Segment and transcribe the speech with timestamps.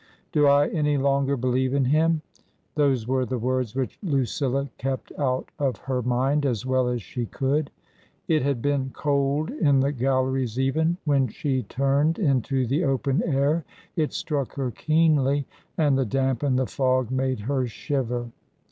[0.33, 2.23] "Do I any longer believe in him?"
[2.75, 7.27] Those were the words which Lucilla kept out of her mind as well as she
[7.27, 7.69] could.
[8.27, 13.63] It had been cold in the Galleries even; when she turned into the open air
[13.95, 15.45] it struck her keenly,
[15.77, 18.31] and the damp and the fog made her shiver.